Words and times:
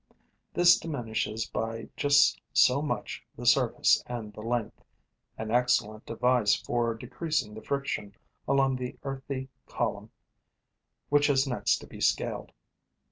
This 0.55 0.79
diminishes 0.79 1.45
by 1.47 1.89
just 1.95 2.41
so 2.53 2.81
much 2.81 3.23
the 3.35 3.45
surface 3.45 4.01
and 4.07 4.33
the 4.33 4.41
length, 4.41 4.83
an 5.37 5.51
excellent 5.51 6.07
device 6.07 6.55
for 6.55 6.95
decreasing 6.95 7.53
the 7.53 7.61
friction 7.61 8.15
along 8.47 8.77
the 8.77 8.97
earthy 9.03 9.49
column 9.67 10.09
which 11.09 11.27
has 11.27 11.45
next 11.45 11.77
to 11.81 11.85
be 11.87 12.01
scaled. 12.01 12.51